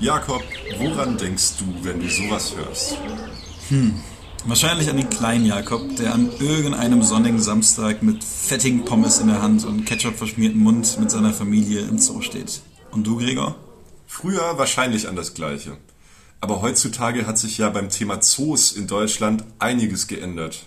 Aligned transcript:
Jakob, 0.00 0.42
woran 0.78 1.18
denkst 1.18 1.54
du, 1.58 1.64
wenn 1.82 2.00
du 2.00 2.08
sowas 2.08 2.54
hörst? 2.56 2.96
Hm, 3.68 4.00
wahrscheinlich 4.44 4.88
an 4.88 4.96
den 4.96 5.10
kleinen 5.10 5.44
Jakob, 5.44 5.96
der 5.96 6.14
an 6.14 6.30
irgendeinem 6.38 7.02
sonnigen 7.02 7.40
Samstag 7.40 8.00
mit 8.00 8.22
fettigen 8.22 8.84
Pommes 8.84 9.18
in 9.18 9.26
der 9.26 9.42
Hand 9.42 9.64
und 9.64 9.86
Ketchup 9.86 10.14
verschmierten 10.14 10.60
Mund 10.60 11.00
mit 11.00 11.10
seiner 11.10 11.34
Familie 11.34 11.80
im 11.80 11.98
Zoo 11.98 12.20
steht. 12.20 12.60
Und 12.92 13.08
du, 13.08 13.16
Gregor? 13.16 13.56
Früher 14.06 14.56
wahrscheinlich 14.56 15.08
an 15.08 15.16
das 15.16 15.34
Gleiche. 15.34 15.76
Aber 16.40 16.62
heutzutage 16.62 17.26
hat 17.26 17.36
sich 17.36 17.58
ja 17.58 17.68
beim 17.68 17.88
Thema 17.88 18.20
Zoos 18.20 18.70
in 18.70 18.86
Deutschland 18.86 19.44
einiges 19.58 20.06
geändert. 20.06 20.66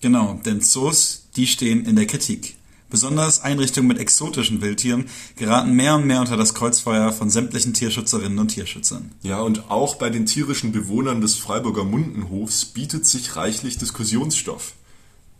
Genau, 0.00 0.40
denn 0.44 0.60
Zoos, 0.60 1.28
die 1.36 1.46
stehen 1.46 1.86
in 1.86 1.94
der 1.94 2.06
Kritik. 2.06 2.56
Besonders 2.92 3.40
Einrichtungen 3.40 3.88
mit 3.88 3.98
exotischen 3.98 4.60
Wildtieren 4.60 5.06
geraten 5.36 5.72
mehr 5.72 5.94
und 5.94 6.06
mehr 6.06 6.20
unter 6.20 6.36
das 6.36 6.52
Kreuzfeuer 6.52 7.10
von 7.10 7.30
sämtlichen 7.30 7.72
Tierschützerinnen 7.72 8.38
und 8.38 8.48
Tierschützern. 8.48 9.12
Ja, 9.22 9.40
und 9.40 9.70
auch 9.70 9.94
bei 9.94 10.10
den 10.10 10.26
tierischen 10.26 10.72
Bewohnern 10.72 11.22
des 11.22 11.36
Freiburger 11.36 11.84
Mundenhofs 11.84 12.66
bietet 12.66 13.06
sich 13.06 13.34
reichlich 13.34 13.78
Diskussionsstoff. 13.78 14.74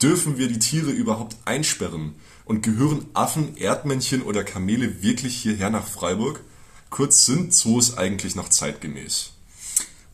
Dürfen 0.01 0.39
wir 0.39 0.49
die 0.49 0.61
Tiere 0.61 0.93
überhaupt 0.93 1.37
einsperren? 1.45 2.15
Und 2.47 2.62
gehören 2.62 3.05
Affen, 3.12 3.55
Erdmännchen 3.59 4.23
oder 4.23 4.45
Kamele 4.45 5.03
wirklich 5.03 5.37
hierher 5.37 5.69
nach 5.69 5.87
Freiburg? 5.87 6.41
Kurz, 6.89 7.27
sind 7.27 7.53
Zoos 7.53 7.98
eigentlich 7.98 8.34
noch 8.34 8.48
zeitgemäß? 8.48 9.33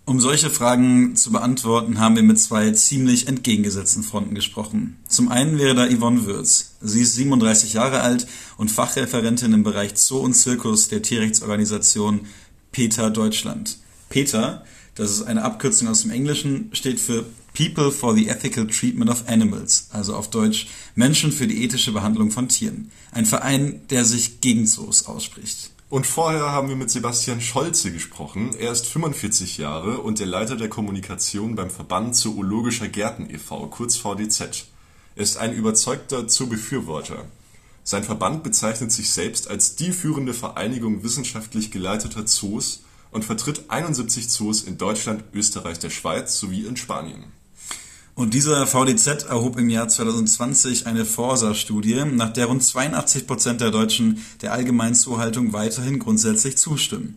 Um 0.09 0.23
solche 0.23 0.48
Fragen 0.48 1.17
zu 1.17 1.30
beantworten, 1.33 2.01
haben 2.01 2.17
wir 2.17 2.23
mit 2.23 2.41
zwei 2.41 2.71
ziemlich 2.71 3.29
entgegengesetzten 3.29 4.03
Fronten 4.03 4.34
gesprochen. 4.34 4.97
Zum 5.07 5.29
einen 5.29 5.59
wäre 5.59 5.75
da 5.75 5.87
Yvonne 5.87 6.25
Würz. 6.25 6.77
Sie 6.81 7.03
ist 7.03 7.15
37 7.17 7.75
Jahre 7.75 8.01
alt 8.01 8.27
und 8.57 8.71
Fachreferentin 8.71 9.53
im 9.53 9.64
Bereich 9.64 9.98
Zoo 9.98 10.20
und 10.20 10.33
Zirkus 10.33 10.89
der 10.89 11.03
Tierrechtsorganisation 11.03 12.20
PETA 12.73 13.11
Deutschland. 13.11 13.81
PETA, 14.09 14.64
das 14.95 15.11
ist 15.11 15.25
eine 15.25 15.45
Abkürzung 15.45 15.89
aus 15.89 16.01
dem 16.01 16.11
Englischen, 16.11 16.70
steht 16.73 17.01
für 17.01 17.27
People 17.53 17.92
for 17.92 18.14
the 18.14 18.29
Ethical 18.29 18.67
Treatment 18.67 19.11
of 19.11 19.25
Animals, 19.29 19.89
also 19.92 20.14
auf 20.17 20.31
Deutsch 20.31 20.69
Menschen 20.95 21.33
für 21.33 21.47
die 21.47 21.62
ethische 21.64 21.92
Behandlung 21.92 22.31
von 22.31 22.48
Tieren. 22.48 22.91
Ein 23.12 23.27
Verein, 23.27 23.83
der 23.91 24.06
sich 24.06 24.41
gegen 24.41 24.67
Zoos 24.67 25.05
ausspricht. 25.05 25.70
Und 25.91 26.06
vorher 26.06 26.53
haben 26.53 26.69
wir 26.69 26.77
mit 26.77 26.91
Sebastian 26.91 27.41
Scholze 27.41 27.91
gesprochen. 27.91 28.55
Er 28.58 28.72
ist 28.72 28.86
45 28.86 29.56
Jahre 29.56 29.98
und 30.03 30.19
der 30.19 30.27
Leiter 30.27 30.56
der 30.56 30.69
Kommunikation 30.69 31.55
beim 31.55 31.70
Verband 31.70 32.14
Zoologischer 32.14 32.89
Gärten 32.89 33.30
e.V., 33.30 33.69
kurz 33.69 33.97
VDZ. 33.97 34.67
Er 35.17 35.22
ist 35.22 35.39
ein 35.39 35.55
überzeugter 35.55 36.28
Zoobefürworter. 36.28 37.25
Sein 37.84 38.05
Verband 38.05 38.42
bezeichnet 38.42 38.92
sich 38.92 39.11
selbst 39.11 39.48
als 39.48 39.77
die 39.77 39.92
führende 39.92 40.34
Vereinigung 40.34 41.03
wissenschaftlich 41.03 41.70
geleiteter 41.70 42.27
Zoos 42.27 42.83
und 43.11 43.25
vertritt 43.25 43.64
71 43.69 44.28
Zoos 44.28 44.64
in 44.64 44.77
Deutschland, 44.77 45.25
Österreich, 45.33 45.78
der 45.78 45.89
Schweiz 45.89 46.39
sowie 46.39 46.67
in 46.67 46.77
Spanien. 46.77 47.25
Und 48.19 48.34
dieser 48.34 48.66
VDZ 48.66 49.30
erhob 49.30 49.56
im 49.58 49.69
Jahr 49.70 49.86
2020 49.86 50.88
eine 50.88 51.05
Forsa-Studie, 51.05 52.02
nach 52.05 52.33
der 52.33 52.47
rund 52.47 52.64
82 52.64 53.28
Prozent 53.28 53.61
der 53.61 53.70
Deutschen 53.70 54.19
der 54.42 54.50
allgemeinen 54.50 54.97
Zoohaltung 54.97 55.52
weiterhin 55.52 56.00
grundsätzlich 56.00 56.56
zustimmen. 56.56 57.14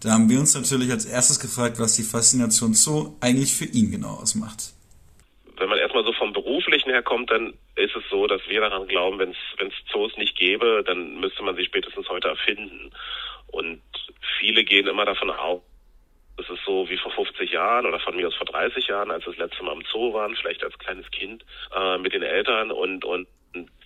Da 0.00 0.12
haben 0.12 0.30
wir 0.30 0.38
uns 0.38 0.54
natürlich 0.54 0.92
als 0.92 1.06
erstes 1.06 1.40
gefragt, 1.40 1.80
was 1.80 1.96
die 1.96 2.04
Faszination 2.04 2.72
Zoo 2.72 3.16
eigentlich 3.20 3.52
für 3.52 3.64
ihn 3.64 3.90
genau 3.90 4.14
ausmacht. 4.22 4.70
Wenn 5.58 5.68
man 5.68 5.78
erstmal 5.80 6.04
so 6.04 6.12
vom 6.12 6.32
Beruflichen 6.32 6.90
her 6.90 7.02
kommt, 7.02 7.32
dann 7.32 7.54
ist 7.74 7.96
es 7.96 8.04
so, 8.08 8.28
dass 8.28 8.40
wir 8.46 8.60
daran 8.60 8.86
glauben, 8.86 9.18
wenn 9.18 9.30
es 9.30 9.74
Zoos 9.90 10.16
nicht 10.16 10.38
gäbe, 10.38 10.84
dann 10.86 11.18
müsste 11.18 11.42
man 11.42 11.56
sie 11.56 11.64
spätestens 11.64 12.08
heute 12.08 12.28
erfinden. 12.28 12.92
Und 13.48 13.82
viele 14.38 14.62
gehen 14.62 14.86
immer 14.86 15.04
davon 15.04 15.32
aus, 15.32 15.62
es 16.44 16.58
ist 16.58 16.64
so 16.64 16.88
wie 16.88 16.96
vor 16.96 17.12
50 17.12 17.50
Jahren 17.52 17.86
oder 17.86 17.98
von 18.00 18.16
mir 18.16 18.28
aus 18.28 18.34
vor 18.34 18.46
30 18.46 18.86
Jahren, 18.86 19.10
als 19.10 19.24
wir 19.26 19.32
das 19.32 19.50
letzte 19.50 19.64
Mal 19.64 19.74
im 19.74 19.84
Zoo 19.90 20.12
waren, 20.12 20.36
vielleicht 20.36 20.62
als 20.62 20.78
kleines 20.78 21.10
Kind 21.10 21.44
äh, 21.74 21.98
mit 21.98 22.12
den 22.12 22.22
Eltern 22.22 22.70
und, 22.70 23.04
und 23.04 23.26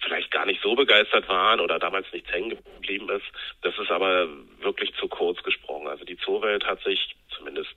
vielleicht 0.00 0.30
gar 0.30 0.46
nicht 0.46 0.62
so 0.62 0.74
begeistert 0.74 1.28
waren 1.28 1.60
oder 1.60 1.78
damals 1.78 2.06
nichts 2.12 2.30
hängen 2.32 2.50
geblieben 2.50 3.08
ist. 3.10 3.26
Das 3.62 3.76
ist 3.78 3.90
aber 3.90 4.28
wirklich 4.60 4.94
zu 4.94 5.08
kurz 5.08 5.42
gesprungen. 5.42 5.88
Also 5.88 6.04
die 6.04 6.16
Zoowelt 6.18 6.64
hat 6.66 6.82
sich, 6.82 7.16
zumindest 7.36 7.74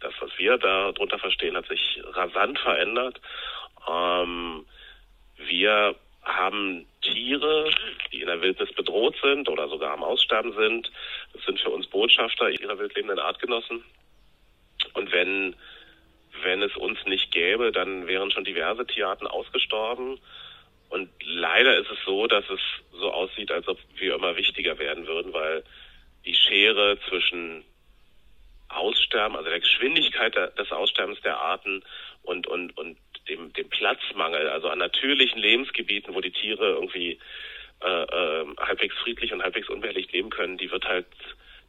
das, 0.00 0.12
was 0.20 0.30
wir 0.38 0.58
darunter 0.58 1.18
verstehen, 1.18 1.56
hat 1.56 1.66
sich 1.68 2.02
rasant 2.12 2.58
verändert. 2.58 3.20
Ähm, 3.88 4.66
wir 5.36 5.94
haben 6.22 6.86
Tiere, 7.00 7.70
die 8.12 8.20
in 8.20 8.26
der 8.26 8.42
Wildnis 8.42 8.72
bedroht 8.74 9.16
sind 9.22 9.48
oder 9.48 9.68
sogar 9.68 9.92
am 9.92 10.04
Aussterben 10.04 10.52
sind. 10.54 10.90
Das 11.32 11.42
sind 11.44 11.58
für 11.60 11.70
uns 11.70 11.86
Botschafter 11.86 12.50
ihrer 12.50 12.78
wildlebenden 12.78 13.18
Artgenossen. 13.18 13.82
Und 14.94 15.12
wenn, 15.12 15.54
wenn 16.42 16.62
es 16.62 16.76
uns 16.76 16.98
nicht 17.06 17.32
gäbe, 17.32 17.72
dann 17.72 18.06
wären 18.06 18.30
schon 18.30 18.44
diverse 18.44 18.86
Tierarten 18.86 19.26
ausgestorben. 19.26 20.18
Und 20.88 21.08
leider 21.24 21.78
ist 21.78 21.90
es 21.90 21.98
so, 22.04 22.26
dass 22.26 22.44
es 22.50 22.60
so 22.92 23.12
aussieht, 23.12 23.50
als 23.52 23.68
ob 23.68 23.78
wir 23.96 24.14
immer 24.14 24.36
wichtiger 24.36 24.78
werden 24.78 25.06
würden, 25.06 25.32
weil 25.32 25.62
die 26.24 26.34
Schere 26.34 26.98
zwischen 27.08 27.64
Aussterben, 28.68 29.36
also 29.36 29.48
der 29.48 29.60
Geschwindigkeit 29.60 30.34
des 30.58 30.70
Aussterbens 30.70 31.20
der 31.22 31.38
Arten 31.38 31.82
und, 32.22 32.46
und, 32.46 32.76
und 32.76 32.98
dem, 33.28 33.52
dem 33.52 33.68
Platzmangel, 33.68 34.48
also 34.48 34.68
an 34.68 34.78
natürlichen 34.78 35.40
Lebensgebieten, 35.40 36.14
wo 36.14 36.20
die 36.20 36.30
Tiere 36.32 36.70
irgendwie 36.70 37.18
äh, 37.82 38.02
äh, 38.02 38.46
halbwegs 38.58 38.94
friedlich 38.98 39.32
und 39.32 39.42
halbwegs 39.42 39.68
unbehelligt 39.68 40.12
leben 40.12 40.30
können, 40.30 40.58
die 40.58 40.70
wird 40.70 40.84
halt 40.84 41.06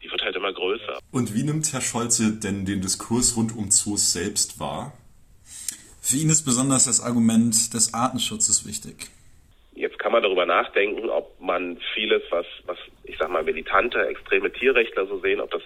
die 0.04 0.12
wird 0.12 0.22
halt 0.22 0.36
immer 0.36 0.54
größer. 0.54 1.00
Und 1.12 1.36
wie 1.36 1.44
nimmt 1.44 1.72
Herr 1.74 1.82
Scholze 1.82 2.40
denn 2.40 2.66
den 2.66 2.82
Diskurs 2.82 3.36
rund 3.38 3.56
um 3.56 3.72
Zoos 3.72 4.14
selbst 4.14 4.60
wahr? 4.60 4.94
Für 6.02 6.18
ihn 6.18 6.30
ist 6.30 6.44
besonders 6.44 6.86
das 6.86 7.02
Argument 7.02 7.74
des 7.74 7.94
Artenschutzes 7.94 8.68
wichtig. 8.68 9.12
Jetzt 9.74 10.00
kann 10.00 10.12
man 10.12 10.24
darüber 10.24 10.46
nachdenken, 10.46 11.10
ob 11.10 11.40
man 11.40 11.80
vieles, 11.94 12.24
was, 12.32 12.46
was 12.66 12.78
ich 13.04 13.18
sag 13.18 13.30
mal, 13.30 13.44
militante, 13.44 14.06
extreme 14.08 14.52
Tierrechtler 14.52 15.06
so 15.06 15.20
sehen, 15.20 15.40
ob 15.40 15.52
das, 15.52 15.62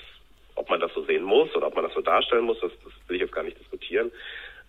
ob 0.56 0.70
man 0.70 0.80
das 0.80 0.94
so 0.94 1.04
sehen 1.06 1.24
muss 1.24 1.54
oder 1.56 1.68
ob 1.68 1.76
man 1.76 1.86
das 1.86 1.94
so 1.94 2.02
darstellen 2.02 2.46
muss, 2.46 2.60
das, 2.60 2.72
das 2.84 2.94
will 3.08 3.16
ich 3.16 3.22
jetzt 3.22 3.34
gar 3.34 3.44
nicht 3.44 3.60
diskutieren. 3.60 4.12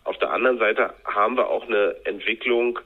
Auf 0.04 0.18
der 0.18 0.30
anderen 0.30 0.58
Seite 0.58 0.94
haben 1.04 1.36
wir 1.36 1.48
auch 1.48 1.64
eine 1.64 1.96
Entwicklung, 2.04 2.78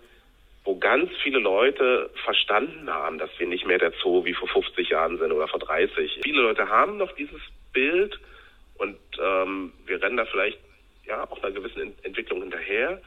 wo 0.64 0.78
ganz 0.78 1.10
viele 1.22 1.38
Leute 1.38 2.10
verstanden 2.24 2.90
haben, 2.90 3.18
dass 3.18 3.30
wir 3.38 3.46
nicht 3.46 3.66
mehr 3.66 3.78
der 3.78 3.92
Zoo 4.02 4.24
wie 4.24 4.34
vor 4.34 4.48
50 4.48 4.90
Jahren 4.90 5.18
sind 5.18 5.32
oder 5.32 5.48
vor 5.48 5.60
30. 5.60 6.20
Viele 6.22 6.42
Leute 6.42 6.68
haben 6.68 6.98
noch 6.98 7.12
dieses 7.12 7.40
Bild 7.72 8.18
und 8.76 8.98
ähm, 9.20 9.72
wir 9.86 10.02
rennen 10.02 10.16
da 10.16 10.26
vielleicht 10.26 10.58
ja 11.06 11.24
auch 11.24 11.42
einer 11.42 11.52
gewissen 11.52 11.94
Entwicklung 12.02 12.42
hinterher. 12.42 13.00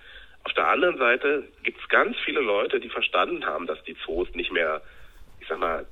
Auf 0.44 0.54
der 0.54 0.68
anderen 0.68 0.98
Seite 0.98 1.48
gibt 1.64 1.80
es 1.80 1.88
ganz 1.90 2.18
viele 2.26 2.42
Leute, 2.42 2.80
die 2.80 2.90
verstanden 2.90 3.46
haben, 3.46 3.68
dass 3.68 3.82
die 3.84 3.96
Zoos 4.06 4.28
nicht 4.34 4.52
mehr, 4.52 4.82
ich 5.40 5.48
sag 5.48 5.60
mal, 5.60 5.86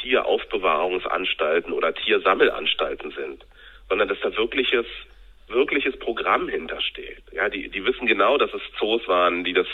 Tieraufbewahrungsanstalten 0.00 1.72
oder 1.72 1.94
Tiersammelanstalten 1.94 3.12
sind, 3.12 3.46
sondern 3.88 4.08
dass 4.08 4.20
da 4.20 4.36
wirkliches 4.36 4.86
wirkliches 5.48 5.98
Programm 5.98 6.48
hintersteht. 6.48 7.22
Ja, 7.32 7.48
die, 7.48 7.68
die 7.68 7.84
wissen 7.84 8.06
genau, 8.06 8.38
dass 8.38 8.52
es 8.54 8.62
Zoos 8.78 9.06
waren, 9.08 9.44
die 9.44 9.52
das 9.52 9.66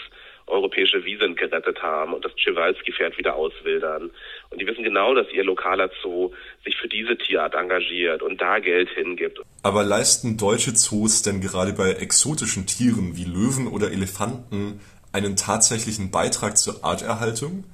europäische 0.50 1.04
Wiesen 1.04 1.36
gerettet 1.36 1.82
haben 1.82 2.12
und 2.12 2.24
das 2.24 2.34
Przewalski-Pferd 2.34 3.16
wieder 3.18 3.34
auswildern. 3.36 4.10
Und 4.50 4.60
die 4.60 4.66
wissen 4.66 4.84
genau, 4.84 5.14
dass 5.14 5.30
ihr 5.32 5.44
lokaler 5.44 5.90
Zoo 6.02 6.32
sich 6.64 6.76
für 6.76 6.88
diese 6.88 7.16
Tierart 7.16 7.54
engagiert 7.54 8.22
und 8.22 8.40
da 8.40 8.58
Geld 8.58 8.90
hingibt. 8.90 9.40
Aber 9.62 9.84
leisten 9.84 10.36
deutsche 10.36 10.74
Zoos 10.74 11.22
denn 11.22 11.40
gerade 11.40 11.72
bei 11.72 11.92
exotischen 11.92 12.66
Tieren 12.66 13.16
wie 13.16 13.24
Löwen 13.24 13.68
oder 13.68 13.92
Elefanten 13.92 14.80
einen 15.12 15.36
tatsächlichen 15.36 16.10
Beitrag 16.10 16.56
zur 16.56 16.84
Arterhaltung? 16.84 17.64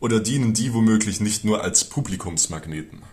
Oder 0.00 0.18
dienen 0.18 0.52
die 0.52 0.74
womöglich 0.74 1.20
nicht 1.20 1.44
nur 1.44 1.62
als 1.62 1.88
Publikumsmagneten? 1.88 3.04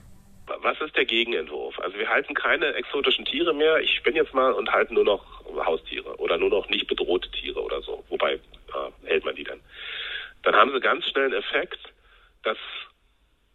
Was 0.61 0.81
ist 0.81 0.95
der 0.95 1.05
Gegenentwurf? 1.05 1.79
Also 1.79 1.97
wir 1.97 2.09
halten 2.09 2.33
keine 2.33 2.73
exotischen 2.73 3.25
Tiere 3.25 3.53
mehr. 3.53 3.79
Ich 3.79 4.01
bin 4.03 4.15
jetzt 4.15 4.33
mal 4.33 4.51
und 4.53 4.71
halten 4.71 4.95
nur 4.95 5.03
noch 5.03 5.23
Haustiere 5.65 6.15
oder 6.17 6.37
nur 6.37 6.49
noch 6.49 6.67
nicht 6.69 6.87
bedrohte 6.87 7.29
Tiere 7.31 7.61
oder 7.61 7.81
so. 7.81 8.03
Wobei 8.09 8.39
äh, 8.73 9.07
hält 9.07 9.25
man 9.25 9.35
die 9.35 9.43
denn? 9.43 9.61
Dann 10.43 10.55
haben 10.55 10.71
sie 10.71 10.79
ganz 10.79 11.05
schnell 11.05 11.25
einen 11.25 11.33
Effekt, 11.33 11.79
dass 12.43 12.57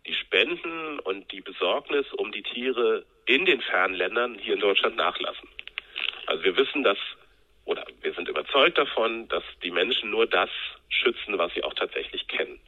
die 0.07 0.15
Spenden 0.15 0.99
und 1.01 1.31
die 1.33 1.41
Besorgnis 1.41 2.07
um 2.13 2.31
die 2.33 2.43
Tiere 2.43 3.05
in 3.27 3.47
den 3.47 3.61
fernen 3.63 3.95
Ländern 3.95 4.35
hier 4.39 4.55
in 4.55 4.61
Deutschland 4.61 4.97
nachlassen. 4.97 5.49
Also 6.27 6.45
wir 6.45 6.57
wissen, 6.57 6.83
dass, 6.83 6.99
oder 7.65 7.87
wir 8.03 8.13
sind 8.13 8.29
überzeugt 8.29 8.77
davon, 8.77 9.29
dass 9.29 9.45
die 9.63 9.71
Menschen 9.71 10.11
nur 10.11 10.27
das 10.27 10.51
schützen, 10.89 11.39
was 11.39 11.53
sie 11.55 11.65
auch 11.65 11.75
tatsächlich 11.75 12.27
kennen. 12.29 12.61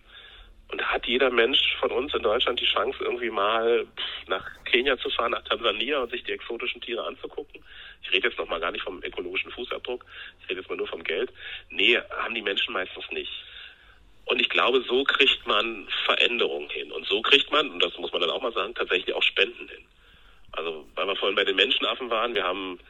Und 0.68 0.82
hat 0.82 1.06
jeder 1.06 1.30
Mensch 1.30 1.76
von 1.78 1.92
uns 1.92 2.12
in 2.14 2.22
Deutschland 2.22 2.60
die 2.60 2.66
Chance, 2.66 2.98
irgendwie 3.00 3.30
mal 3.30 3.86
nach 4.26 4.44
Kenia 4.64 4.98
zu 4.98 5.10
fahren, 5.10 5.30
nach 5.30 5.44
Tansania 5.44 6.00
und 6.00 6.10
sich 6.10 6.24
die 6.24 6.32
exotischen 6.32 6.80
Tiere 6.80 7.04
anzugucken? 7.04 7.62
Ich 8.02 8.12
rede 8.12 8.28
jetzt 8.28 8.38
noch 8.38 8.48
mal 8.48 8.60
gar 8.60 8.70
nicht 8.70 8.84
vom 8.84 9.02
ökologischen 9.02 9.50
Fußabdruck, 9.50 10.04
ich 10.40 10.48
rede 10.48 10.60
jetzt 10.60 10.68
mal 10.68 10.76
nur 10.76 10.88
vom 10.88 11.02
Geld. 11.02 11.32
Nee, 11.70 11.98
haben 12.10 12.34
die 12.34 12.42
Menschen 12.42 12.72
meistens 12.72 13.04
nicht. 13.10 13.32
Und 14.26 14.40
ich 14.40 14.48
glaube, 14.48 14.82
so 14.82 15.04
kriegt 15.04 15.46
man 15.46 15.88
Veränderungen 16.04 16.68
hin. 16.68 16.90
Und 16.90 17.06
so 17.06 17.22
kriegt 17.22 17.50
man, 17.52 17.70
und 17.70 17.82
das 17.82 17.96
muss 17.96 18.12
man 18.12 18.20
dann 18.20 18.30
auch 18.30 18.42
mal 18.42 18.52
sagen, 18.52 18.74
tatsächlich 18.74 19.14
auch 19.14 19.22
Spenden 19.22 19.68
hin. 19.68 19.84
Also, 20.52 20.86
weil 20.94 21.06
wir 21.06 21.16
vorhin 21.16 21.36
bei 21.36 21.44
den 21.44 21.54
Menschenaffen 21.54 22.10
waren, 22.10 22.34
wir 22.34 22.42
haben, 22.42 22.80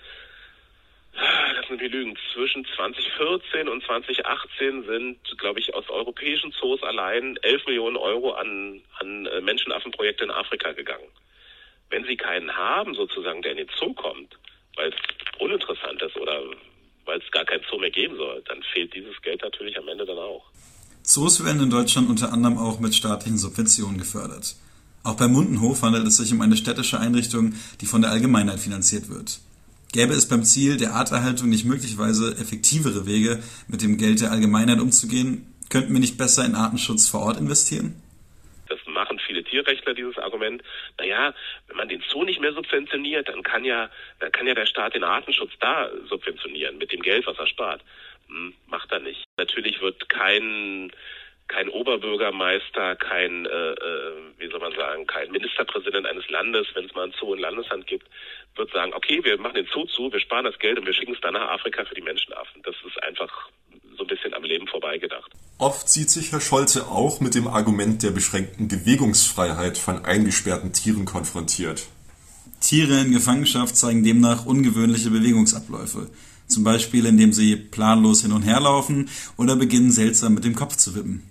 lass 1.12 1.68
mich 1.68 1.92
lügen, 1.92 2.16
zwischen 2.32 2.64
2014 2.76 3.68
und 3.68 3.84
2018 3.84 4.84
sind, 4.84 5.38
glaube 5.38 5.60
ich, 5.60 5.74
aus 5.74 5.88
europäischen 5.90 6.52
Zoos 6.52 6.82
allein 6.82 7.36
11 7.42 7.66
Millionen 7.66 7.96
Euro 7.98 8.32
an, 8.32 8.80
an 8.98 9.26
äh, 9.26 9.40
Menschenaffenprojekte 9.42 10.24
in 10.24 10.30
Afrika 10.30 10.72
gegangen. 10.72 11.10
Wenn 11.90 12.04
sie 12.04 12.16
keinen 12.16 12.56
haben, 12.56 12.94
sozusagen, 12.94 13.42
der 13.42 13.52
in 13.52 13.58
den 13.58 13.70
Zoo 13.78 13.92
kommt, 13.92 14.38
weil 14.76 14.90
es 14.90 15.40
uninteressant 15.40 16.00
ist 16.02 16.16
oder 16.16 16.40
weil 17.04 17.18
es 17.18 17.30
gar 17.30 17.44
kein 17.44 17.60
Zoo 17.70 17.78
mehr 17.78 17.90
geben 17.90 18.16
soll, 18.16 18.42
dann 18.46 18.62
fehlt 18.72 18.94
dieses 18.94 19.20
Geld 19.22 19.42
natürlich 19.42 19.78
am 19.78 19.88
Ende 19.88 20.06
dann 20.06 20.18
auch. 20.18 20.44
Zoos 21.02 21.44
werden 21.44 21.62
in 21.62 21.70
Deutschland 21.70 22.08
unter 22.08 22.32
anderem 22.32 22.58
auch 22.58 22.80
mit 22.80 22.94
staatlichen 22.94 23.38
Subventionen 23.38 23.98
gefördert. 23.98 24.56
Auch 25.04 25.14
beim 25.14 25.32
Mundenhof 25.32 25.82
handelt 25.82 26.06
es 26.06 26.16
sich 26.16 26.32
um 26.32 26.40
eine 26.40 26.56
städtische 26.56 26.98
Einrichtung, 26.98 27.54
die 27.80 27.86
von 27.86 28.02
der 28.02 28.10
Allgemeinheit 28.10 28.58
finanziert 28.58 29.08
wird. 29.08 29.38
Gäbe 29.92 30.14
es 30.14 30.26
beim 30.26 30.42
Ziel 30.42 30.76
der 30.78 30.94
Arterhaltung 30.94 31.48
nicht 31.48 31.64
möglicherweise 31.64 32.36
effektivere 32.38 33.06
Wege, 33.06 33.40
mit 33.68 33.82
dem 33.82 33.98
Geld 33.98 34.20
der 34.20 34.32
Allgemeinheit 34.32 34.80
umzugehen, 34.80 35.54
könnten 35.68 35.92
wir 35.92 36.00
nicht 36.00 36.18
besser 36.18 36.44
in 36.44 36.54
Artenschutz 36.54 37.08
vor 37.08 37.20
Ort 37.20 37.38
investieren? 37.38 38.02
Tierrechtler, 39.56 39.94
dieses 39.94 40.18
Argument. 40.18 40.62
Naja, 40.98 41.34
wenn 41.68 41.76
man 41.76 41.88
den 41.88 42.02
Zoo 42.08 42.24
nicht 42.24 42.40
mehr 42.40 42.52
subventioniert, 42.52 43.28
dann 43.28 43.42
kann 43.42 43.64
ja, 43.64 43.90
kann 44.32 44.46
ja 44.46 44.54
der 44.54 44.66
Staat 44.66 44.94
den 44.94 45.04
Artenschutz 45.04 45.52
da 45.60 45.90
subventionieren 46.08 46.78
mit 46.78 46.92
dem 46.92 47.02
Geld, 47.02 47.26
was 47.26 47.38
er 47.38 47.46
spart. 47.46 47.82
Hm, 48.28 48.54
macht 48.66 48.92
er 48.92 49.00
nicht. 49.00 49.24
Natürlich 49.38 49.80
wird 49.80 50.08
kein 50.08 50.92
kein 51.48 51.68
Oberbürgermeister, 51.68 52.96
kein, 52.96 53.46
äh, 53.46 53.72
äh, 53.72 54.12
wie 54.38 54.48
soll 54.48 54.58
man 54.58 54.72
sagen, 54.72 55.06
kein 55.06 55.30
Ministerpräsident 55.30 56.04
eines 56.04 56.28
Landes, 56.28 56.66
wenn 56.74 56.86
es 56.86 56.94
mal 56.94 57.04
einen 57.04 57.12
Zoo 57.12 57.34
in 57.34 57.38
Landeshand 57.38 57.86
gibt, 57.86 58.08
wird 58.56 58.72
sagen, 58.72 58.92
okay, 58.92 59.22
wir 59.22 59.38
machen 59.38 59.54
den 59.54 59.66
Zoo 59.66 59.84
zu, 59.84 60.12
wir 60.12 60.18
sparen 60.18 60.44
das 60.44 60.58
Geld 60.58 60.76
und 60.76 60.86
wir 60.86 60.92
schicken 60.92 61.14
es 61.14 61.20
dann 61.20 61.34
nach 61.34 61.50
Afrika 61.50 61.84
für 61.84 61.94
die 61.94 62.02
Menschenaffen. 62.02 62.62
Das 62.62 62.74
ist 62.84 63.00
einfach 63.04 63.48
so 63.96 64.04
ein 64.04 64.06
bisschen 64.06 64.34
am 64.34 64.42
Leben 64.42 64.66
vorbeigedacht. 64.66 65.30
Oft 65.58 65.88
sieht 65.88 66.10
sich 66.10 66.32
Herr 66.32 66.40
Scholze 66.40 66.88
auch 66.88 67.20
mit 67.20 67.34
dem 67.34 67.46
Argument 67.46 68.02
der 68.02 68.10
beschränkten 68.10 68.68
Bewegungsfreiheit 68.68 69.78
von 69.78 70.04
eingesperrten 70.04 70.72
Tieren 70.72 71.04
konfrontiert. 71.04 71.86
Tiere 72.60 73.00
in 73.00 73.12
Gefangenschaft 73.12 73.76
zeigen 73.76 74.04
demnach 74.04 74.46
ungewöhnliche 74.46 75.10
Bewegungsabläufe. 75.10 76.10
Zum 76.46 76.64
Beispiel, 76.64 77.06
indem 77.06 77.32
sie 77.32 77.56
planlos 77.56 78.22
hin 78.22 78.32
und 78.32 78.42
her 78.42 78.60
laufen 78.60 79.08
oder 79.36 79.56
beginnen 79.56 79.90
seltsam 79.90 80.34
mit 80.34 80.44
dem 80.44 80.54
Kopf 80.54 80.76
zu 80.76 80.94
wippen. 80.94 81.22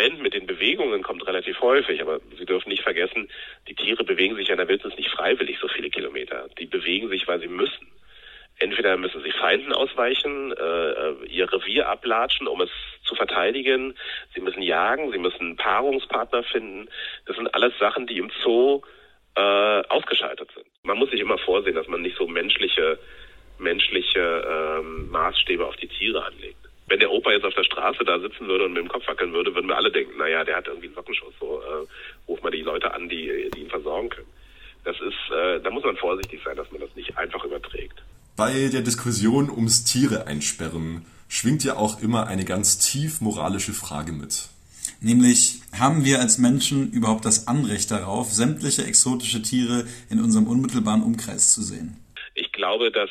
Argument 0.00 0.22
mit 0.22 0.34
den 0.34 0.46
Bewegungen 0.46 1.02
kommt 1.02 1.26
relativ 1.26 1.60
häufig, 1.60 2.00
aber 2.00 2.20
Sie 2.38 2.44
dürfen 2.44 2.68
nicht 2.68 2.82
vergessen, 2.82 3.28
die 3.68 3.74
Tiere 3.74 4.04
bewegen 4.04 4.36
sich 4.36 4.48
in 4.48 4.56
der 4.56 4.68
Wildnis 4.68 4.96
nicht 4.96 5.10
freiwillig 5.10 5.58
so 5.60 5.68
viele 5.68 5.90
Kilometer. 5.90 6.48
Die 6.58 6.66
bewegen 6.66 7.08
sich, 7.08 7.26
weil 7.26 7.40
sie 7.40 7.48
müssen. 7.48 7.86
Entweder 8.60 8.96
müssen 8.96 9.22
sie 9.22 9.32
Feinden 9.32 9.72
ausweichen, 9.72 10.52
äh, 10.52 11.26
ihr 11.26 11.52
Revier 11.52 11.88
ablatschen, 11.88 12.46
um 12.46 12.60
es 12.60 12.70
zu 13.04 13.14
verteidigen. 13.14 13.94
Sie 14.34 14.40
müssen 14.40 14.62
jagen, 14.62 15.10
sie 15.10 15.18
müssen 15.18 15.56
Paarungspartner 15.56 16.44
finden. 16.44 16.88
Das 17.26 17.36
sind 17.36 17.52
alles 17.54 17.76
Sachen, 17.78 18.06
die 18.06 18.18
im 18.18 18.30
Zoo 18.42 18.82
äh, 19.34 19.40
ausgeschaltet 19.88 20.50
sind. 20.54 20.66
Man 20.82 20.98
muss 20.98 21.10
sich 21.10 21.20
immer 21.20 21.38
vorsehen, 21.38 21.74
dass 21.74 21.88
man 21.88 22.02
nicht 22.02 22.16
so 22.16 22.26
menschliche 22.26 22.98
menschliche 23.58 24.78
ähm, 24.80 25.10
Maßstäbe 25.10 25.66
auf 25.66 25.76
die 25.76 25.88
Tiere 25.88 26.24
anlegt 26.24 26.56
wenn 26.90 26.98
der 26.98 27.12
Opa 27.12 27.30
jetzt 27.30 27.44
auf 27.44 27.54
der 27.54 27.64
Straße 27.64 28.04
da 28.04 28.18
sitzen 28.18 28.48
würde 28.48 28.64
und 28.64 28.72
mit 28.72 28.82
dem 28.82 28.88
Kopf 28.88 29.06
wackeln 29.06 29.32
würde, 29.32 29.54
würden 29.54 29.68
wir 29.68 29.76
alle 29.76 29.92
denken, 29.92 30.18
naja, 30.18 30.44
der 30.44 30.56
hat 30.56 30.66
irgendwie 30.66 30.88
einen 30.88 30.96
Sockenschuss, 30.96 31.32
so 31.38 31.62
äh, 31.62 31.86
ruf 32.26 32.42
mal 32.42 32.50
die 32.50 32.62
Leute 32.62 32.92
an, 32.92 33.08
die, 33.08 33.48
die 33.54 33.60
ihn 33.60 33.70
versorgen 33.70 34.08
können. 34.08 34.26
Das 34.84 34.96
ist, 35.00 35.30
äh, 35.32 35.60
da 35.60 35.70
muss 35.70 35.84
man 35.84 35.96
vorsichtig 35.96 36.40
sein, 36.44 36.56
dass 36.56 36.70
man 36.72 36.80
das 36.80 36.94
nicht 36.96 37.16
einfach 37.16 37.44
überträgt. 37.44 38.02
Bei 38.40 38.70
der 38.72 38.80
Diskussion 38.80 39.50
ums 39.50 39.84
Tiere 39.84 40.26
einsperren 40.26 41.04
schwingt 41.28 41.62
ja 41.62 41.76
auch 41.76 42.00
immer 42.00 42.26
eine 42.26 42.46
ganz 42.46 42.78
tief 42.78 43.20
moralische 43.20 43.74
Frage 43.74 44.12
mit. 44.12 44.48
Nämlich, 45.02 45.60
haben 45.78 46.06
wir 46.06 46.20
als 46.20 46.38
Menschen 46.38 46.90
überhaupt 46.90 47.26
das 47.26 47.48
Anrecht 47.48 47.90
darauf, 47.90 48.32
sämtliche 48.32 48.82
exotische 48.84 49.42
Tiere 49.42 49.84
in 50.08 50.20
unserem 50.20 50.46
unmittelbaren 50.46 51.02
Umkreis 51.02 51.52
zu 51.52 51.60
sehen? 51.60 52.02
Ich 52.34 52.50
glaube, 52.52 52.90
dass 52.90 53.10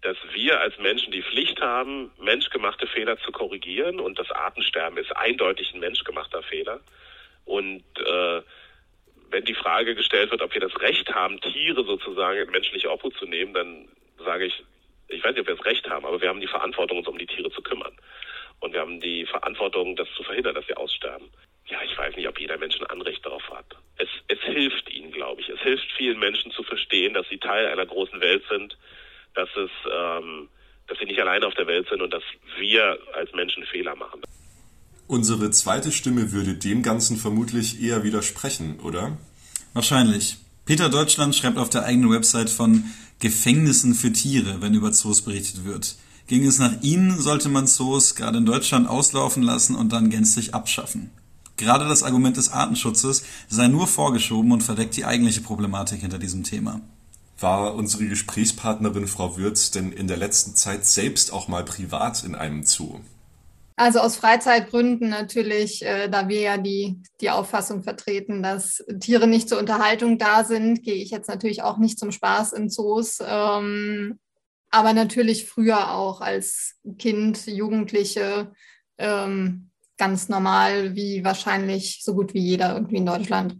dass 0.00 0.16
wir 0.32 0.60
als 0.62 0.78
Menschen 0.78 1.12
die 1.12 1.22
Pflicht 1.22 1.60
haben, 1.60 2.10
menschgemachte 2.18 2.86
Fehler 2.86 3.18
zu 3.18 3.32
korrigieren 3.32 4.00
und 4.00 4.18
das 4.18 4.30
Artensterben 4.30 4.96
ist 4.96 5.14
eindeutig 5.14 5.74
ein 5.74 5.80
menschgemachter 5.80 6.42
Fehler. 6.42 6.80
Und 7.44 7.84
äh, 7.98 8.40
wenn 9.28 9.44
die 9.44 9.54
Frage 9.54 9.94
gestellt 9.94 10.30
wird, 10.30 10.40
ob 10.40 10.54
wir 10.54 10.62
das 10.62 10.80
Recht 10.80 11.14
haben, 11.14 11.38
Tiere 11.42 11.84
sozusagen 11.84 12.40
in 12.40 12.50
menschliche 12.50 12.90
Obhut 12.90 13.14
zu 13.18 13.26
nehmen, 13.26 13.52
dann 13.52 13.88
sage 14.26 14.44
ich, 14.44 14.62
ich 15.08 15.24
weiß 15.24 15.32
nicht, 15.32 15.40
ob 15.40 15.46
wir 15.46 15.56
das 15.56 15.64
Recht 15.64 15.88
haben, 15.88 16.04
aber 16.04 16.20
wir 16.20 16.28
haben 16.28 16.40
die 16.40 16.46
Verantwortung, 16.46 16.98
uns 16.98 17.08
um 17.08 17.16
die 17.16 17.26
Tiere 17.26 17.50
zu 17.50 17.62
kümmern. 17.62 17.96
Und 18.60 18.72
wir 18.72 18.80
haben 18.80 19.00
die 19.00 19.24
Verantwortung, 19.26 19.96
das 19.96 20.08
zu 20.16 20.22
verhindern, 20.22 20.54
dass 20.54 20.66
sie 20.66 20.76
aussterben. 20.76 21.28
Ja, 21.66 21.78
ich 21.82 21.96
weiß 21.96 22.14
nicht, 22.16 22.28
ob 22.28 22.38
jeder 22.38 22.58
Mensch 22.58 22.78
ein 22.80 22.86
Anrecht 22.86 23.24
darauf 23.24 23.42
hat. 23.50 23.66
Es, 23.98 24.08
es 24.28 24.40
hilft 24.40 24.90
ihnen, 24.90 25.12
glaube 25.12 25.40
ich. 25.40 25.48
Es 25.48 25.60
hilft 25.60 25.86
vielen 25.96 26.18
Menschen 26.18 26.50
zu 26.52 26.62
verstehen, 26.62 27.14
dass 27.14 27.28
sie 27.28 27.38
Teil 27.38 27.66
einer 27.66 27.86
großen 27.86 28.20
Welt 28.20 28.44
sind, 28.50 28.76
dass 29.34 29.48
es, 29.56 29.70
ähm, 29.90 30.48
dass 30.86 30.98
sie 30.98 31.06
nicht 31.06 31.20
alleine 31.20 31.46
auf 31.46 31.54
der 31.54 31.66
Welt 31.66 31.88
sind 31.88 32.02
und 32.02 32.12
dass 32.12 32.22
wir 32.58 32.98
als 33.14 33.32
Menschen 33.32 33.64
Fehler 33.64 33.96
machen. 33.96 34.22
Unsere 35.08 35.50
zweite 35.50 35.92
Stimme 35.92 36.32
würde 36.32 36.54
dem 36.54 36.82
Ganzen 36.82 37.16
vermutlich 37.16 37.80
eher 37.82 38.02
widersprechen, 38.02 38.80
oder? 38.80 39.16
Wahrscheinlich. 39.72 40.36
Peter 40.64 40.88
Deutschland 40.88 41.36
schreibt 41.36 41.58
auf 41.58 41.70
der 41.70 41.84
eigenen 41.84 42.10
Website 42.10 42.50
von 42.50 42.84
Gefängnissen 43.18 43.94
für 43.94 44.12
Tiere, 44.12 44.60
wenn 44.60 44.74
über 44.74 44.92
Zoos 44.92 45.22
berichtet 45.22 45.64
wird. 45.64 45.96
Ging 46.26 46.44
es 46.44 46.58
nach 46.58 46.82
Ihnen, 46.82 47.18
sollte 47.18 47.48
man 47.48 47.66
Zoos 47.66 48.14
gerade 48.14 48.38
in 48.38 48.46
Deutschland 48.46 48.88
auslaufen 48.88 49.42
lassen 49.42 49.76
und 49.76 49.92
dann 49.92 50.10
gänzlich 50.10 50.54
abschaffen. 50.54 51.10
Gerade 51.56 51.88
das 51.88 52.02
Argument 52.02 52.36
des 52.36 52.50
Artenschutzes 52.50 53.22
sei 53.48 53.68
nur 53.68 53.86
vorgeschoben 53.86 54.52
und 54.52 54.62
verdeckt 54.62 54.96
die 54.96 55.06
eigentliche 55.06 55.40
Problematik 55.40 56.00
hinter 56.00 56.18
diesem 56.18 56.44
Thema. 56.44 56.80
War 57.38 57.74
unsere 57.74 58.06
Gesprächspartnerin 58.06 59.06
Frau 59.06 59.36
Würz 59.36 59.70
denn 59.70 59.92
in 59.92 60.08
der 60.08 60.16
letzten 60.16 60.54
Zeit 60.54 60.86
selbst 60.86 61.32
auch 61.32 61.48
mal 61.48 61.64
privat 61.64 62.24
in 62.24 62.34
einem 62.34 62.64
Zoo? 62.64 63.00
Also 63.76 64.00
aus 64.00 64.16
Freizeitgründen 64.16 65.10
natürlich, 65.10 65.84
äh, 65.84 66.08
da 66.08 66.28
wir 66.28 66.40
ja 66.40 66.56
die, 66.56 67.02
die 67.20 67.28
Auffassung 67.28 67.82
vertreten, 67.82 68.42
dass 68.42 68.82
Tiere 69.00 69.26
nicht 69.26 69.50
zur 69.50 69.58
Unterhaltung 69.58 70.18
da 70.18 70.44
sind, 70.44 70.82
gehe 70.82 70.94
ich 70.94 71.10
jetzt 71.10 71.28
natürlich 71.28 71.62
auch 71.62 71.76
nicht 71.76 71.98
zum 71.98 72.10
Spaß 72.10 72.54
in 72.54 72.70
Zoos. 72.70 73.18
Ähm, 73.20 74.18
aber 74.70 74.94
natürlich 74.94 75.46
früher 75.46 75.92
auch 75.92 76.22
als 76.22 76.76
Kind, 76.98 77.46
Jugendliche, 77.46 78.52
ähm, 78.96 79.70
ganz 79.98 80.30
normal, 80.30 80.94
wie 80.94 81.22
wahrscheinlich 81.22 82.00
so 82.02 82.14
gut 82.14 82.32
wie 82.32 82.40
jeder 82.40 82.74
irgendwie 82.74 82.96
in 82.96 83.06
Deutschland. 83.06 83.58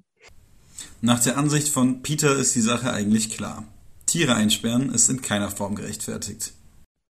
Nach 1.02 1.22
der 1.22 1.36
Ansicht 1.36 1.68
von 1.68 2.02
Peter 2.02 2.36
ist 2.36 2.54
die 2.54 2.60
Sache 2.62 2.92
eigentlich 2.92 3.30
klar. 3.30 3.64
Tiere 4.06 4.34
einsperren 4.34 4.92
ist 4.94 5.10
in 5.10 5.20
keiner 5.20 5.50
Form 5.50 5.74
gerechtfertigt. 5.74 6.52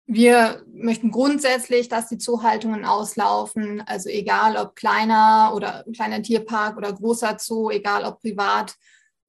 Wir 0.08 0.64
möchten 0.72 1.10
grundsätzlich, 1.10 1.90
dass 1.90 2.10
die 2.10 2.20
Zoohaltungen 2.20 2.86
auslaufen, 2.86 3.82
also 3.88 4.08
egal 4.10 4.56
ob 4.56 4.76
kleiner 4.76 5.52
oder 5.56 5.84
kleiner 5.96 6.22
Tierpark 6.22 6.78
oder 6.78 6.94
großer 6.94 7.38
Zoo, 7.40 7.72
egal 7.72 8.04
ob 8.04 8.22
privat 8.22 8.76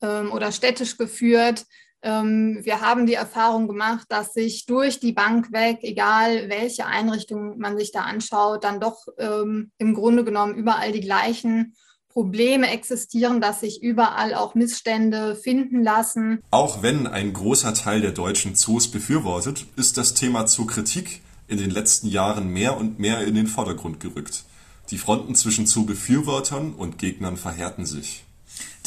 ähm, 0.02 0.30
oder 0.32 0.52
städtisch 0.52 0.98
geführt. 0.98 1.64
Ähm, 2.02 2.60
wir 2.62 2.82
haben 2.82 3.06
die 3.06 3.14
Erfahrung 3.14 3.68
gemacht, 3.68 4.06
dass 4.10 4.34
sich 4.34 4.66
durch 4.66 5.00
die 5.00 5.12
Bank 5.12 5.50
weg, 5.50 5.78
egal 5.80 6.50
welche 6.50 6.84
Einrichtung 6.84 7.58
man 7.58 7.78
sich 7.78 7.90
da 7.90 8.02
anschaut, 8.02 8.62
dann 8.62 8.78
doch 8.78 9.06
ähm, 9.16 9.72
im 9.78 9.94
Grunde 9.94 10.24
genommen 10.24 10.54
überall 10.54 10.92
die 10.92 11.00
gleichen 11.00 11.74
Probleme 12.16 12.70
existieren, 12.70 13.42
dass 13.42 13.60
sich 13.60 13.82
überall 13.82 14.32
auch 14.32 14.54
Missstände 14.54 15.36
finden 15.36 15.82
lassen. 15.82 16.38
Auch 16.50 16.80
wenn 16.80 17.06
ein 17.06 17.34
großer 17.34 17.74
Teil 17.74 18.00
der 18.00 18.12
deutschen 18.12 18.54
Zoos 18.54 18.88
befürwortet, 18.88 19.66
ist 19.76 19.98
das 19.98 20.14
Thema 20.14 20.46
Zookritik 20.46 21.20
in 21.46 21.58
den 21.58 21.68
letzten 21.68 22.08
Jahren 22.08 22.48
mehr 22.48 22.78
und 22.78 22.98
mehr 22.98 23.26
in 23.26 23.34
den 23.34 23.46
Vordergrund 23.46 24.00
gerückt. 24.00 24.44
Die 24.90 24.96
Fronten 24.96 25.34
zwischen 25.34 25.66
Zoobefürwortern 25.66 26.72
und 26.72 26.96
Gegnern 26.96 27.36
verhärten 27.36 27.84
sich. 27.84 28.24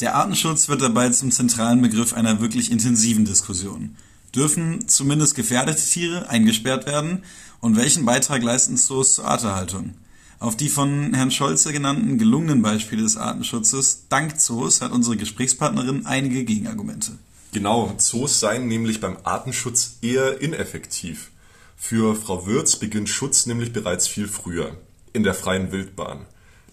Der 0.00 0.16
Artenschutz 0.16 0.68
wird 0.68 0.82
dabei 0.82 1.08
zum 1.10 1.30
zentralen 1.30 1.80
Begriff 1.82 2.14
einer 2.14 2.40
wirklich 2.40 2.72
intensiven 2.72 3.26
Diskussion. 3.26 3.96
Dürfen 4.34 4.88
zumindest 4.88 5.36
gefährdete 5.36 5.80
Tiere 5.80 6.28
eingesperrt 6.28 6.84
werden? 6.86 7.22
Und 7.60 7.76
welchen 7.76 8.04
Beitrag 8.04 8.42
leisten 8.42 8.76
Zoos 8.76 9.14
zur 9.14 9.26
Arterhaltung? 9.26 9.94
Auf 10.40 10.56
die 10.56 10.70
von 10.70 11.12
Herrn 11.12 11.30
Scholze 11.30 11.70
genannten 11.70 12.16
gelungenen 12.16 12.62
Beispiele 12.62 13.02
des 13.02 13.18
Artenschutzes 13.18 14.06
dank 14.08 14.40
Zoos 14.40 14.80
hat 14.80 14.90
unsere 14.90 15.18
Gesprächspartnerin 15.18 16.06
einige 16.06 16.44
Gegenargumente. 16.44 17.12
Genau, 17.52 17.92
Zoos 17.98 18.40
seien 18.40 18.66
nämlich 18.66 19.00
beim 19.00 19.18
Artenschutz 19.24 19.98
eher 20.00 20.40
ineffektiv. 20.40 21.30
Für 21.76 22.16
Frau 22.16 22.46
Würz 22.46 22.76
beginnt 22.76 23.10
Schutz 23.10 23.44
nämlich 23.44 23.74
bereits 23.74 24.08
viel 24.08 24.28
früher, 24.28 24.78
in 25.12 25.24
der 25.24 25.34
freien 25.34 25.72
Wildbahn. 25.72 26.24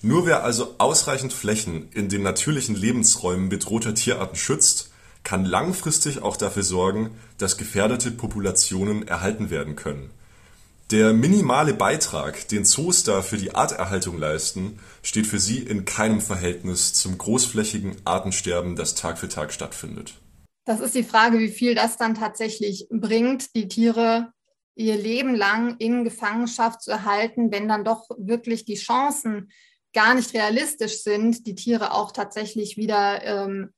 Nur 0.01 0.25
wer 0.25 0.45
also 0.45 0.75
ausreichend 0.77 1.33
Flächen 1.33 1.89
in 1.91 2.07
den 2.07 2.23
natürlichen 2.23 2.75
Lebensräumen 2.75 3.49
bedrohter 3.49 3.93
Tierarten 3.93 4.37
schützt, 4.37 4.91
kann 5.25 5.43
langfristig 5.43 6.21
auch 6.21 6.37
dafür 6.37 6.63
sorgen, 6.63 7.09
dass 7.37 7.57
gefährdete 7.57 8.11
Populationen 8.11 9.05
erhalten 9.05 9.49
werden 9.49 9.75
können. 9.75 10.09
Der 10.89 11.11
minimale 11.11 11.73
Beitrag, 11.73 12.47
den 12.47 12.63
Zoos 12.63 13.03
da 13.03 13.21
für 13.21 13.35
die 13.35 13.53
Arterhaltung 13.53 14.17
leisten, 14.17 14.79
steht 15.03 15.27
für 15.27 15.37
sie 15.37 15.59
in 15.59 15.83
keinem 15.83 16.21
Verhältnis 16.21 16.93
zum 16.93 17.17
großflächigen 17.17 17.97
Artensterben, 18.05 18.77
das 18.77 18.95
Tag 18.95 19.17
für 19.17 19.27
Tag 19.27 19.51
stattfindet. 19.51 20.13
Das 20.63 20.79
ist 20.79 20.95
die 20.95 21.03
Frage, 21.03 21.39
wie 21.39 21.49
viel 21.49 21.75
das 21.75 21.97
dann 21.97 22.15
tatsächlich 22.15 22.87
bringt, 22.89 23.53
die 23.53 23.67
Tiere 23.67 24.31
ihr 24.75 24.95
Leben 24.95 25.35
lang 25.35 25.75
in 25.79 26.05
Gefangenschaft 26.05 26.81
zu 26.81 26.91
erhalten, 26.91 27.51
wenn 27.51 27.67
dann 27.67 27.83
doch 27.83 28.07
wirklich 28.17 28.63
die 28.63 28.75
Chancen 28.75 29.51
gar 29.93 30.15
nicht 30.15 30.33
realistisch 30.33 31.03
sind, 31.03 31.47
die 31.47 31.55
Tiere 31.55 31.93
auch 31.93 32.13
tatsächlich 32.13 32.77
wieder 32.77 33.23
ähm, 33.23 33.73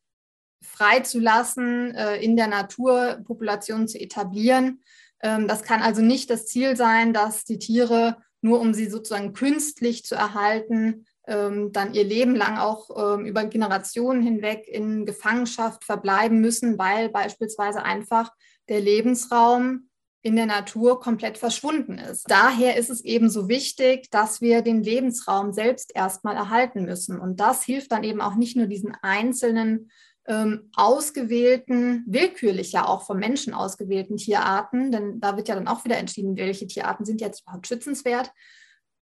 freizulassen, 0.62 1.96
äh, 1.96 2.18
in 2.18 2.36
der 2.36 2.48
Naturpopulation 2.48 3.88
zu 3.88 4.00
etablieren. 4.00 4.84
Ähm, 5.22 5.48
das 5.48 5.64
kann 5.64 5.82
also 5.82 6.02
nicht 6.02 6.30
das 6.30 6.46
Ziel 6.46 6.76
sein, 6.76 7.14
dass 7.14 7.44
die 7.44 7.60
Tiere, 7.60 8.18
nur 8.42 8.60
um 8.60 8.74
sie 8.74 8.90
sozusagen 8.90 9.34
künstlich 9.34 10.06
zu 10.06 10.16
erhalten, 10.16 11.06
ähm, 11.28 11.72
dann 11.72 11.94
ihr 11.94 12.04
Leben 12.04 12.36
lang 12.36 12.58
auch 12.58 13.18
ähm, 13.18 13.26
über 13.26 13.46
Generationen 13.46 14.22
hinweg 14.22 14.68
in 14.68 15.06
Gefangenschaft 15.06 15.84
verbleiben 15.84 16.40
müssen, 16.40 16.78
weil 16.78 17.10
beispielsweise 17.10 17.84
einfach 17.84 18.32
der 18.68 18.82
Lebensraum 18.82 19.90
in 20.22 20.36
der 20.36 20.48
Natur 20.48 21.00
komplett 21.00 21.38
verschwunden 21.38 21.98
ist. 21.98 22.26
Daher 22.30 22.76
ist 22.76 22.90
es 22.90 23.04
eben 23.06 23.30
so 23.30 23.48
wichtig, 23.48 24.10
dass 24.10 24.42
wir 24.42 24.62
den 24.62 24.84
Lebensraum 24.84 25.54
selbst 25.54 25.96
erstmal 25.96 26.36
erhalten 26.36 26.84
müssen. 26.84 27.20
Und 27.20 27.40
das 27.40 27.64
hilft 27.64 27.92
dann 27.92 28.04
eben 28.04 28.20
auch 28.20 28.36
nicht 28.36 28.58
nur 28.58 28.68
diesen 28.68 28.96
einzelnen 29.02 29.90
ähm, 30.30 30.70
ausgewählten, 30.76 32.06
willkürlich 32.08 32.72
ja 32.72 32.86
auch 32.86 33.06
vom 33.06 33.18
Menschen 33.18 33.54
ausgewählten 33.54 34.16
Tierarten, 34.16 34.92
denn 34.92 35.20
da 35.20 35.36
wird 35.36 35.48
ja 35.48 35.56
dann 35.56 35.68
auch 35.68 35.84
wieder 35.84 35.98
entschieden, 35.98 36.38
welche 36.38 36.68
Tierarten 36.68 37.04
sind 37.04 37.20
jetzt 37.20 37.42
überhaupt 37.42 37.68
schützenswert, 37.68 38.32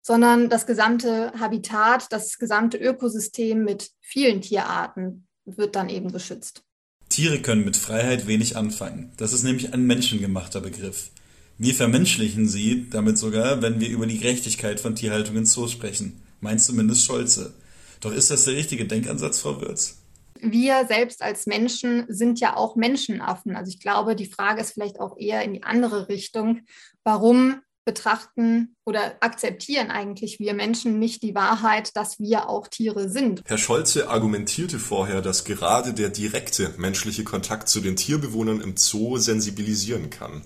sondern 0.02 0.50
das 0.50 0.66
gesamte 0.66 1.34
Habitat, 1.38 2.12
das 2.14 2.38
gesamte 2.38 2.78
Ökosystem 2.78 3.64
mit 3.66 3.92
vielen 4.00 4.40
Tierarten 4.42 5.28
wird 5.46 5.76
dann 5.76 5.90
eben 5.90 6.14
geschützt. 6.14 6.64
Tiere 7.10 7.40
können 7.40 7.66
mit 7.66 7.76
Freiheit 7.76 8.28
wenig 8.28 8.56
anfangen. 8.56 9.12
Das 9.18 9.34
ist 9.34 9.44
nämlich 9.44 9.74
ein 9.74 9.86
menschengemachter 9.86 10.62
Begriff. 10.62 11.12
Wir 11.58 11.74
vermenschlichen 11.74 12.48
sie 12.48 12.90
damit 12.90 13.18
sogar, 13.18 13.62
wenn 13.62 13.80
wir 13.80 13.90
über 13.90 14.06
die 14.06 14.20
Gerechtigkeit 14.20 14.80
von 14.80 14.96
Tierhaltung 14.96 15.36
in 15.36 15.46
Zoos 15.46 15.72
sprechen. 15.72 16.22
Meint 16.40 16.62
zumindest 16.62 17.04
Scholze. 17.04 17.54
Doch 18.00 18.14
ist 18.14 18.30
das 18.30 18.46
der 18.46 18.56
richtige 18.56 18.86
Denkansatz, 18.86 19.40
Frau 19.40 19.60
Würz? 19.60 19.97
Wir 20.42 20.86
selbst 20.88 21.22
als 21.22 21.46
Menschen 21.46 22.06
sind 22.08 22.40
ja 22.40 22.56
auch 22.56 22.76
Menschenaffen. 22.76 23.56
Also 23.56 23.70
ich 23.70 23.80
glaube, 23.80 24.16
die 24.16 24.26
Frage 24.26 24.62
ist 24.62 24.74
vielleicht 24.74 25.00
auch 25.00 25.18
eher 25.18 25.44
in 25.44 25.54
die 25.54 25.64
andere 25.64 26.10
Richtung. 26.10 26.62
Warum 27.04 27.62
betrachten 27.88 28.76
oder 28.86 29.16
akzeptieren 29.22 29.92
eigentlich 29.92 30.40
wir 30.40 30.54
Menschen 30.54 31.00
nicht 31.00 31.24
die 31.24 31.34
Wahrheit, 31.34 31.96
dass 31.96 32.20
wir 32.20 32.50
auch 32.50 32.68
Tiere 32.68 33.10
sind. 33.10 33.42
Herr 33.46 33.58
Scholze 33.58 34.10
argumentierte 34.10 34.78
vorher, 34.78 35.22
dass 35.22 35.46
gerade 35.46 35.94
der 35.94 36.10
direkte 36.10 36.74
menschliche 36.78 37.24
Kontakt 37.24 37.70
zu 37.70 37.80
den 37.80 37.96
Tierbewohnern 37.96 38.60
im 38.60 38.76
Zoo 38.76 39.18
sensibilisieren 39.18 40.10
kann. 40.10 40.42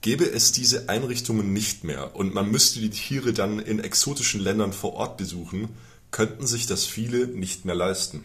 Gäbe 0.00 0.30
es 0.30 0.52
diese 0.52 0.88
Einrichtungen 0.88 1.52
nicht 1.52 1.82
mehr 1.82 2.14
und 2.14 2.34
man 2.34 2.48
müsste 2.48 2.78
die 2.78 2.90
Tiere 2.90 3.32
dann 3.32 3.58
in 3.58 3.80
exotischen 3.80 4.40
Ländern 4.40 4.72
vor 4.72 4.94
Ort 4.94 5.16
besuchen, 5.16 5.70
könnten 6.12 6.46
sich 6.46 6.68
das 6.68 6.86
viele 6.86 7.26
nicht 7.26 7.64
mehr 7.64 7.74
leisten. 7.74 8.24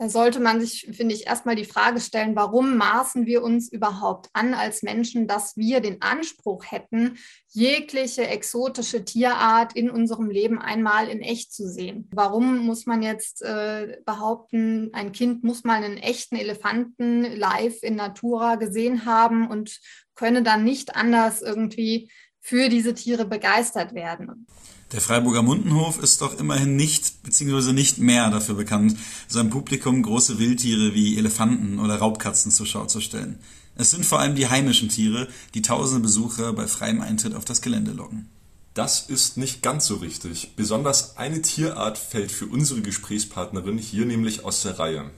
Da 0.00 0.08
sollte 0.08 0.38
man 0.38 0.60
sich, 0.60 0.88
finde 0.92 1.12
ich, 1.12 1.26
erstmal 1.26 1.56
die 1.56 1.64
Frage 1.64 2.00
stellen, 2.00 2.36
warum 2.36 2.76
maßen 2.76 3.26
wir 3.26 3.42
uns 3.42 3.68
überhaupt 3.70 4.28
an 4.32 4.54
als 4.54 4.84
Menschen, 4.84 5.26
dass 5.26 5.56
wir 5.56 5.80
den 5.80 6.02
Anspruch 6.02 6.64
hätten, 6.70 7.18
jegliche 7.48 8.28
exotische 8.28 9.04
Tierart 9.04 9.74
in 9.74 9.90
unserem 9.90 10.30
Leben 10.30 10.60
einmal 10.60 11.08
in 11.08 11.20
echt 11.20 11.52
zu 11.52 11.68
sehen? 11.68 12.08
Warum 12.12 12.58
muss 12.58 12.86
man 12.86 13.02
jetzt 13.02 13.42
äh, 13.42 13.98
behaupten, 14.06 14.90
ein 14.92 15.10
Kind 15.10 15.42
muss 15.42 15.64
mal 15.64 15.82
einen 15.82 15.96
echten 15.96 16.36
Elefanten 16.36 17.24
live 17.24 17.82
in 17.82 17.96
Natura 17.96 18.54
gesehen 18.54 19.04
haben 19.04 19.48
und 19.48 19.80
könne 20.14 20.44
dann 20.44 20.62
nicht 20.62 20.94
anders 20.94 21.42
irgendwie 21.42 22.08
für 22.40 22.68
diese 22.68 22.94
Tiere 22.94 23.24
begeistert 23.24 23.94
werden? 23.94 24.46
Der 24.92 25.02
Freiburger 25.02 25.42
Mundenhof 25.42 26.02
ist 26.02 26.22
doch 26.22 26.38
immerhin 26.40 26.74
nicht 26.74 27.22
bzw. 27.22 27.72
nicht 27.74 27.98
mehr 27.98 28.30
dafür 28.30 28.54
bekannt, 28.54 28.96
seinem 29.28 29.50
Publikum 29.50 30.02
große 30.02 30.38
Wildtiere 30.38 30.94
wie 30.94 31.18
Elefanten 31.18 31.78
oder 31.78 31.96
Raubkatzen 31.96 32.50
zur 32.50 32.64
Schau 32.64 32.86
zu 32.86 33.02
stellen. 33.02 33.38
Es 33.76 33.90
sind 33.90 34.06
vor 34.06 34.18
allem 34.18 34.34
die 34.34 34.48
heimischen 34.48 34.88
Tiere, 34.88 35.28
die 35.52 35.60
tausende 35.60 36.00
Besucher 36.00 36.54
bei 36.54 36.66
freiem 36.66 37.02
Eintritt 37.02 37.34
auf 37.34 37.44
das 37.44 37.60
Gelände 37.60 37.92
locken. 37.92 38.30
Das 38.72 39.10
ist 39.10 39.36
nicht 39.36 39.62
ganz 39.62 39.86
so 39.86 39.96
richtig. 39.96 40.54
Besonders 40.56 41.18
eine 41.18 41.42
Tierart 41.42 41.98
fällt 41.98 42.32
für 42.32 42.46
unsere 42.46 42.80
Gesprächspartnerin 42.80 43.76
hier 43.76 44.06
nämlich 44.06 44.44
aus 44.44 44.62
der 44.62 44.78
Reihe. 44.78 45.10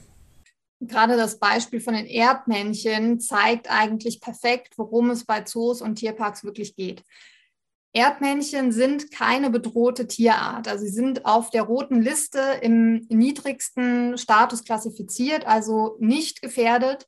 Gerade 0.81 1.15
das 1.15 1.39
Beispiel 1.39 1.79
von 1.79 1.93
den 1.93 2.07
Erdmännchen 2.07 3.21
zeigt 3.21 3.69
eigentlich 3.69 4.19
perfekt, 4.19 4.73
worum 4.77 5.11
es 5.11 5.23
bei 5.23 5.41
Zoos 5.41 5.81
und 5.81 5.95
Tierparks 5.95 6.43
wirklich 6.43 6.75
geht. 6.75 7.05
Erdmännchen 7.93 8.71
sind 8.71 9.11
keine 9.11 9.49
bedrohte 9.49 10.07
Tierart. 10.07 10.67
Also 10.67 10.85
sie 10.85 10.91
sind 10.91 11.25
auf 11.25 11.49
der 11.49 11.63
roten 11.63 12.01
Liste 12.01 12.39
im 12.61 13.05
niedrigsten 13.09 14.17
Status 14.17 14.63
klassifiziert, 14.63 15.45
also 15.45 15.97
nicht 15.99 16.41
gefährdet. 16.41 17.07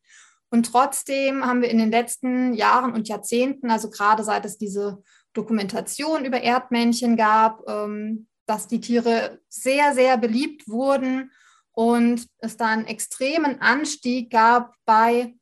Und 0.49 0.67
trotzdem 0.67 1.45
haben 1.45 1.61
wir 1.61 1.69
in 1.69 1.79
den 1.79 1.89
letzten 1.89 2.53
Jahren 2.53 2.93
und 2.93 3.07
Jahrzehnten, 3.07 3.71
also 3.71 3.89
gerade 3.89 4.23
seit 4.23 4.45
es 4.45 4.57
diese 4.57 5.01
Dokumentation 5.33 6.25
über 6.25 6.41
Erdmännchen 6.41 7.15
gab, 7.17 7.61
ähm, 7.67 8.27
dass 8.45 8.67
die 8.67 8.81
Tiere 8.81 9.39
sehr, 9.49 9.93
sehr 9.93 10.17
beliebt 10.17 10.67
wurden 10.67 11.31
und 11.71 12.27
es 12.39 12.57
da 12.57 12.67
einen 12.67 12.85
extremen 12.85 13.61
Anstieg 13.61 14.29
gab 14.29 14.75
bei 14.85 15.33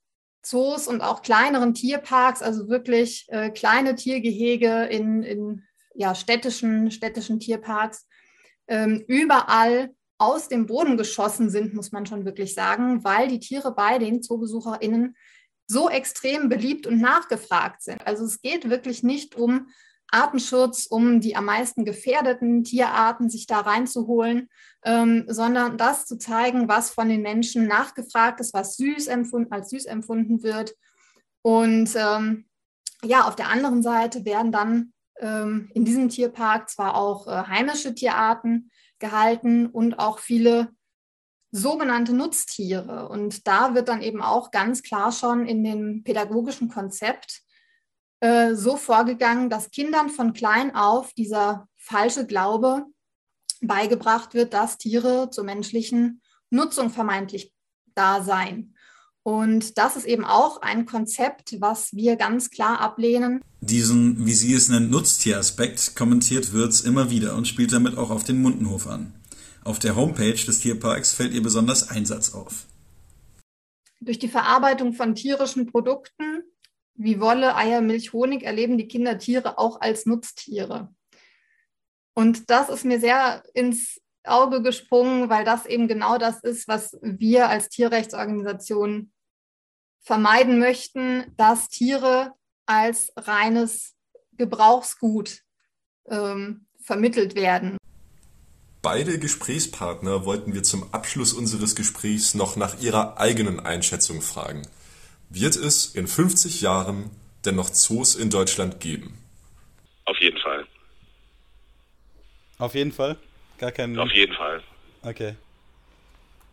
Zoos 0.44 0.88
und 0.88 1.02
auch 1.02 1.22
kleineren 1.22 1.74
Tierparks, 1.74 2.42
also 2.42 2.68
wirklich 2.68 3.28
äh, 3.30 3.50
kleine 3.50 3.96
Tiergehege 3.96 4.86
in, 4.86 5.24
in 5.24 5.64
ja, 5.94 6.16
städtischen, 6.16 6.92
städtischen 6.92 7.40
Tierparks, 7.40 8.08
ähm, 8.68 9.04
überall 9.08 9.94
aus 10.18 10.48
dem 10.48 10.68
Boden 10.68 10.98
geschossen 10.98 11.50
sind, 11.50 11.74
muss 11.74 11.92
man 11.92 12.06
schon 12.06 12.26
wirklich 12.26 12.54
sagen, 12.54 13.04
weil 13.04 13.28
die 13.28 13.40
Tiere 13.40 13.74
bei 13.74 13.98
den 13.98 14.22
ZoobesucherInnen 14.22 15.16
so 15.68 15.90
extrem 15.90 16.50
beliebt 16.50 16.86
und 16.86 17.00
nachgefragt 17.00 17.82
sind. 17.82 18.06
Also 18.06 18.26
es 18.26 18.42
geht 18.42 18.70
wirklich 18.70 19.04
nicht 19.04 19.36
um 19.36 19.68
Artenschutz, 20.12 20.86
um 20.86 21.22
die 21.22 21.36
am 21.36 21.46
meisten 21.46 21.86
gefährdeten 21.86 22.64
Tierarten 22.64 23.30
sich 23.30 23.48
da 23.48 23.62
reinzuholen, 23.62 24.50
ähm, 24.84 25.26
sondern 25.28 25.78
das 25.78 26.06
zu 26.06 26.18
zeigen, 26.18 26.68
was 26.68 26.92
von 26.92 27.10
den 27.10 27.22
Menschen 27.22 27.66
nachgefragt 27.68 28.40
ist, 28.40 28.54
was 28.54 28.76
süß 28.78 29.08
empfunden, 29.08 29.52
als 29.52 29.70
süß 29.70 29.86
empfunden 29.86 30.44
wird. 30.44 30.76
Und 31.42 31.92
ähm, 31.96 32.46
ja, 33.04 33.28
auf 33.28 33.36
der 33.36 33.50
anderen 33.50 33.82
Seite 33.82 34.26
werden 34.26 34.52
dann 34.52 34.94
ähm, 35.20 35.72
in 35.74 35.86
diesem 35.86 36.10
Tierpark 36.10 36.70
zwar 36.70 36.96
auch 36.96 37.28
äh, 37.28 37.48
heimische 37.48 37.96
Tierarten 37.96 38.70
gehalten 39.00 39.68
und 39.68 39.98
auch 39.98 40.20
viele 40.20 40.70
sogenannte 41.52 42.14
Nutztiere. 42.14 43.10
Und 43.10 43.48
da 43.48 43.76
wird 43.76 43.90
dann 43.90 44.02
eben 44.02 44.22
auch 44.22 44.52
ganz 44.52 44.84
klar 44.84 45.12
schon 45.12 45.46
in 45.46 45.64
dem 45.64 46.04
pädagogischen 46.04 46.70
Konzept 46.70 47.42
äh, 48.22 48.56
so 48.56 48.78
vorgegangen, 48.78 49.50
dass 49.50 49.72
Kindern 49.72 50.10
von 50.10 50.34
klein 50.34 50.76
auf 50.76 51.14
dieser 51.14 51.68
falsche 51.76 52.26
Glaube 52.26 52.86
beigebracht 53.62 54.34
wird, 54.34 54.54
dass 54.54 54.78
Tiere 54.78 55.30
zur 55.32 55.44
menschlichen 55.44 56.22
Nutzung 56.52 56.90
vermeintlich 56.90 57.52
da 57.96 58.24
seien. 58.24 58.76
Und 59.24 59.78
das 59.78 59.96
ist 59.96 60.06
eben 60.06 60.26
auch 60.26 60.62
ein 60.62 60.86
Konzept, 60.86 61.60
was 61.62 61.94
wir 61.94 62.16
ganz 62.16 62.50
klar 62.50 62.80
ablehnen. 62.80 63.42
Diesen, 63.60 64.26
wie 64.26 64.34
Sie 64.34 64.54
es 64.54 64.70
nennen, 64.70 64.90
Nutztieraspekt 64.90 65.96
kommentiert 65.96 66.54
Wirz 66.54 66.82
immer 66.82 67.12
wieder 67.12 67.36
und 67.36 67.48
spielt 67.48 67.72
damit 67.72 67.98
auch 67.98 68.10
auf 68.10 68.24
den 68.24 68.42
Mundenhof 68.42 68.88
an. 68.88 69.14
Auf 69.64 69.78
der 69.78 69.96
Homepage 69.96 70.34
des 70.34 70.60
Tierparks 70.60 71.14
fällt 71.14 71.34
ihr 71.34 71.44
besonders 71.44 71.90
Einsatz 71.90 72.34
auf. 72.34 72.66
Durch 74.00 74.18
die 74.18 74.28
Verarbeitung 74.28 74.94
von 74.94 75.14
tierischen 75.14 75.68
Produkten 75.68 76.44
wie 76.96 77.20
Wolle, 77.20 77.56
Eier, 77.56 77.82
Milch, 77.82 78.14
Honig 78.14 78.44
erleben 78.44 78.78
die 78.78 78.88
Kinder 78.88 79.18
Tiere 79.18 79.58
auch 79.58 79.82
als 79.82 80.06
Nutztiere. 80.06 80.94
Und 82.14 82.50
das 82.50 82.70
ist 82.70 82.86
mir 82.86 83.00
sehr 83.00 83.44
ins 83.54 84.02
Auge 84.24 84.62
gesprungen, 84.62 85.30
weil 85.30 85.46
das 85.46 85.66
eben 85.66 85.88
genau 85.88 86.18
das 86.18 86.42
ist, 86.44 86.68
was 86.68 86.98
wir 87.02 87.50
als 87.50 87.70
Tierrechtsorganisation 87.70 89.12
vermeiden 90.02 90.60
möchten, 90.60 91.34
dass 91.38 91.70
Tiere 91.70 92.34
als 92.66 93.12
reines 93.16 93.96
Gebrauchsgut 94.34 95.42
ähm, 96.08 96.68
vermittelt 96.82 97.36
werden. 97.36 97.78
Beide 98.82 99.20
Gesprächspartner 99.20 100.26
wollten 100.26 100.54
wir 100.56 100.64
zum 100.64 100.92
Abschluss 100.92 101.34
unseres 101.34 101.76
Gesprächs 101.76 102.34
noch 102.34 102.56
nach 102.56 102.82
ihrer 102.82 103.20
eigenen 103.20 103.60
Einschätzung 103.60 104.22
fragen. 104.22 104.64
Wird 105.34 105.56
es 105.56 105.96
in 105.96 106.08
50 106.08 106.60
Jahren 106.62 107.10
denn 107.46 107.56
noch 107.56 107.70
Zoos 107.70 108.16
in 108.16 108.30
Deutschland 108.30 108.82
geben? 108.82 109.18
Auf 110.06 110.18
jeden 110.20 110.38
Fall. 110.38 110.68
Auf 112.58 112.76
jeden 112.76 112.92
Fall? 112.92 113.18
Gar 113.58 113.72
keinen. 113.72 113.98
Auf 113.98 114.12
jeden 114.12 114.36
Fall. 114.36 114.62
Okay. 115.04 115.36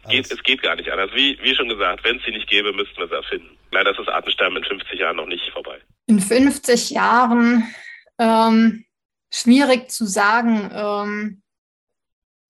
Geht, 0.08 0.30
es 0.30 0.42
geht 0.44 0.62
gar 0.62 0.76
nicht 0.76 0.88
anders. 0.90 1.10
Wie, 1.12 1.36
wie 1.42 1.54
schon 1.56 1.68
gesagt, 1.68 2.04
wenn 2.04 2.18
es 2.18 2.24
sie 2.24 2.30
nicht 2.30 2.48
gäbe, 2.48 2.72
müssten 2.72 2.96
wir 2.98 3.08
sie 3.08 3.14
erfinden. 3.14 3.58
Leider 3.72 3.90
ist 3.90 3.98
das 3.98 4.08
Artensterben 4.08 4.56
in 4.56 4.64
50 4.64 4.98
Jahren 4.98 5.16
noch 5.16 5.26
nicht 5.26 5.50
vorbei. 5.52 5.80
In 6.06 6.20
50 6.20 6.90
Jahren 6.90 7.64
ähm, 8.18 8.84
schwierig 9.30 9.90
zu 9.90 10.06
sagen. 10.06 10.70
Ähm, 10.72 11.42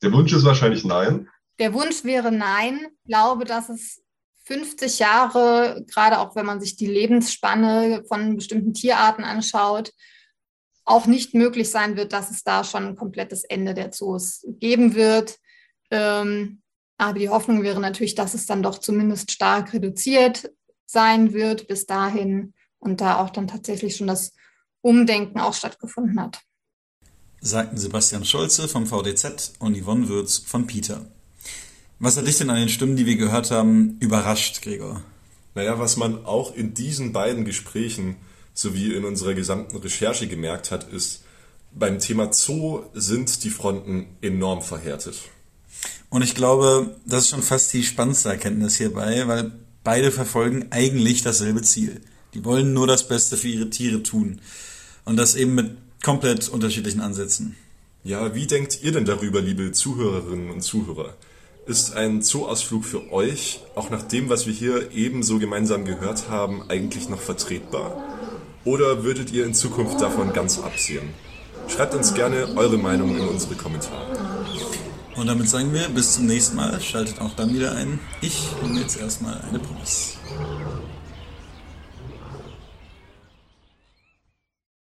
der 0.02 0.12
Wunsch 0.12 0.32
ist 0.32 0.44
wahrscheinlich 0.44 0.84
nein. 0.84 1.28
Der 1.58 1.72
Wunsch 1.72 2.04
wäre 2.04 2.30
nein. 2.30 2.86
Ich 3.02 3.08
glaube, 3.08 3.44
dass 3.44 3.70
es 3.70 4.04
50 4.48 4.98
Jahre, 4.98 5.84
gerade 5.86 6.18
auch 6.18 6.34
wenn 6.34 6.46
man 6.46 6.58
sich 6.58 6.74
die 6.76 6.86
Lebensspanne 6.86 8.02
von 8.08 8.36
bestimmten 8.36 8.72
Tierarten 8.72 9.22
anschaut, 9.22 9.92
auch 10.86 11.06
nicht 11.06 11.34
möglich 11.34 11.70
sein 11.70 11.96
wird, 11.96 12.14
dass 12.14 12.30
es 12.30 12.44
da 12.44 12.64
schon 12.64 12.86
ein 12.86 12.96
komplettes 12.96 13.44
Ende 13.44 13.74
der 13.74 13.92
Zoos 13.92 14.46
geben 14.58 14.94
wird. 14.94 15.36
Ähm, 15.90 16.62
aber 16.96 17.18
die 17.18 17.28
Hoffnung 17.28 17.62
wäre 17.62 17.78
natürlich, 17.78 18.14
dass 18.14 18.32
es 18.32 18.46
dann 18.46 18.62
doch 18.62 18.78
zumindest 18.78 19.30
stark 19.30 19.74
reduziert 19.74 20.50
sein 20.86 21.34
wird 21.34 21.68
bis 21.68 21.84
dahin 21.84 22.54
und 22.78 23.02
da 23.02 23.18
auch 23.18 23.28
dann 23.28 23.48
tatsächlich 23.48 23.96
schon 23.96 24.06
das 24.06 24.32
Umdenken 24.80 25.40
auch 25.40 25.52
stattgefunden 25.52 26.18
hat. 26.18 26.40
Sagten 27.40 27.76
Sebastian 27.76 28.24
Scholze 28.24 28.66
vom 28.66 28.86
VDZ 28.86 29.52
und 29.58 29.76
Yvonne 29.76 30.08
Würz 30.08 30.38
von 30.38 30.66
Peter. 30.66 31.04
Was 32.00 32.16
hat 32.16 32.28
dich 32.28 32.38
denn 32.38 32.50
an 32.50 32.56
den 32.56 32.68
Stimmen, 32.68 32.94
die 32.94 33.06
wir 33.06 33.16
gehört 33.16 33.50
haben, 33.50 33.96
überrascht, 33.98 34.62
Gregor? 34.62 35.02
Naja, 35.56 35.80
was 35.80 35.96
man 35.96 36.24
auch 36.24 36.54
in 36.54 36.72
diesen 36.72 37.12
beiden 37.12 37.44
Gesprächen 37.44 38.16
sowie 38.54 38.94
in 38.94 39.04
unserer 39.04 39.34
gesamten 39.34 39.76
Recherche 39.78 40.28
gemerkt 40.28 40.70
hat, 40.70 40.92
ist, 40.92 41.24
beim 41.72 41.98
Thema 41.98 42.32
Zoo 42.32 42.84
sind 42.94 43.42
die 43.42 43.50
Fronten 43.50 44.06
enorm 44.22 44.62
verhärtet. 44.62 45.16
Und 46.08 46.22
ich 46.22 46.36
glaube, 46.36 46.96
das 47.04 47.24
ist 47.24 47.30
schon 47.30 47.42
fast 47.42 47.72
die 47.72 47.82
spannendste 47.82 48.28
Erkenntnis 48.28 48.76
hierbei, 48.76 49.26
weil 49.26 49.50
beide 49.82 50.12
verfolgen 50.12 50.66
eigentlich 50.70 51.22
dasselbe 51.22 51.62
Ziel. 51.62 52.00
Die 52.32 52.44
wollen 52.44 52.72
nur 52.72 52.86
das 52.86 53.08
Beste 53.08 53.36
für 53.36 53.48
ihre 53.48 53.70
Tiere 53.70 54.04
tun. 54.04 54.40
Und 55.04 55.16
das 55.16 55.34
eben 55.34 55.56
mit 55.56 55.76
komplett 56.02 56.48
unterschiedlichen 56.48 57.00
Ansätzen. 57.00 57.56
Ja, 58.04 58.34
wie 58.36 58.46
denkt 58.46 58.82
ihr 58.82 58.92
denn 58.92 59.04
darüber, 59.04 59.40
liebe 59.40 59.72
Zuhörerinnen 59.72 60.50
und 60.50 60.62
Zuhörer? 60.62 61.16
Ist 61.68 61.94
ein 61.94 62.22
Zooausflug 62.22 62.82
für 62.82 63.12
euch, 63.12 63.60
auch 63.74 63.90
nach 63.90 64.02
dem, 64.02 64.30
was 64.30 64.46
wir 64.46 64.54
hier 64.54 64.90
ebenso 64.90 65.38
gemeinsam 65.38 65.84
gehört 65.84 66.30
haben, 66.30 66.62
eigentlich 66.70 67.10
noch 67.10 67.20
vertretbar? 67.20 67.94
Oder 68.64 69.04
würdet 69.04 69.32
ihr 69.32 69.44
in 69.44 69.52
Zukunft 69.52 70.00
davon 70.00 70.32
ganz 70.32 70.58
absehen? 70.58 71.10
Schreibt 71.68 71.94
uns 71.94 72.14
gerne 72.14 72.48
eure 72.56 72.78
Meinung 72.78 73.14
in 73.18 73.28
unsere 73.28 73.54
Kommentare. 73.54 74.16
Und 75.14 75.26
damit 75.26 75.50
sagen 75.50 75.74
wir 75.74 75.90
bis 75.90 76.14
zum 76.14 76.24
nächsten 76.24 76.56
Mal. 76.56 76.80
Schaltet 76.80 77.20
auch 77.20 77.34
dann 77.36 77.52
wieder 77.52 77.72
ein. 77.72 78.00
Ich 78.22 78.48
nehme 78.62 78.80
jetzt 78.80 78.98
erstmal 78.98 79.38
eine 79.50 79.58
Pommes. 79.58 80.16